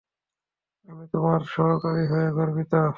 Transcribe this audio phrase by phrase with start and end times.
[0.87, 2.73] আমি তোমার সহকারী হয়ে গর্বিত।